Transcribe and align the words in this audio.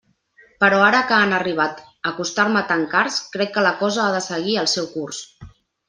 Però 0.61 0.79
ara 0.85 1.01
que 1.11 1.15
han 1.25 1.35
arribat 1.41 1.83
a 2.11 2.15
costar-me 2.21 2.65
tan 2.73 2.89
cars, 2.97 3.21
crec 3.37 3.55
que 3.59 3.69
la 3.71 3.77
cosa 3.85 4.07
ha 4.09 4.13
de 4.21 4.27
seguir 4.33 4.61
el 4.65 4.73
seu 4.77 4.93
curs. 4.99 5.27